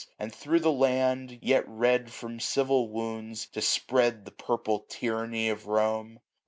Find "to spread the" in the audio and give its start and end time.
3.49-4.31